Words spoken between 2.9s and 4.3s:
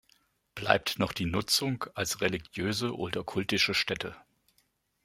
oder kultische Stätte.